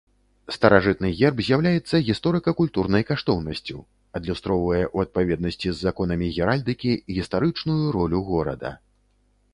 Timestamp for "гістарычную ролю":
7.19-8.27